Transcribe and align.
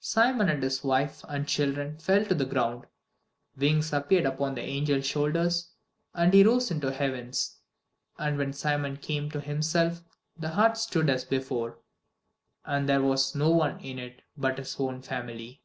Simon 0.00 0.48
and 0.48 0.62
his 0.62 0.82
wife 0.82 1.22
and 1.28 1.46
children 1.46 1.98
fell 1.98 2.24
to 2.24 2.34
the 2.34 2.46
ground. 2.46 2.86
Wings 3.54 3.92
appeared 3.92 4.24
upon 4.24 4.54
the 4.54 4.62
angel's 4.62 5.04
shoulders, 5.06 5.72
and 6.14 6.32
he 6.32 6.42
rose 6.42 6.70
into 6.70 6.86
the 6.86 6.94
heavens. 6.94 7.58
And 8.16 8.38
when 8.38 8.54
Simon 8.54 8.96
came 8.96 9.30
to 9.30 9.40
himself 9.42 10.02
the 10.38 10.48
hut 10.48 10.78
stood 10.78 11.10
as 11.10 11.26
before, 11.26 11.80
and 12.64 12.88
there 12.88 13.02
was 13.02 13.34
no 13.34 13.50
one 13.50 13.78
in 13.80 13.98
it 13.98 14.22
but 14.38 14.56
his 14.56 14.80
own 14.80 15.02
family. 15.02 15.60